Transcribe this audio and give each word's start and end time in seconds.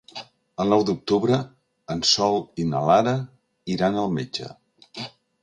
El 0.63 0.69
nou 0.73 0.85
d'octubre 0.89 1.37
en 1.97 2.01
Sol 2.13 2.41
i 2.65 2.67
na 2.71 2.81
Lara 2.89 3.15
iran 3.77 4.01
al 4.07 4.13
metge. 4.19 4.51